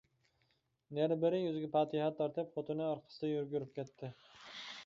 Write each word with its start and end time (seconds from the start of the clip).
نېرى-بېرى 0.99 1.41
يۈزىگە 1.41 1.69
پاتىھە 1.77 2.09
تارتىپ، 2.21 2.57
خوتۇنى 2.57 2.89
ئارقىسىدىن 2.89 3.33
يۈگۈرۈپ 3.37 3.81
كەتتى. 3.81 4.15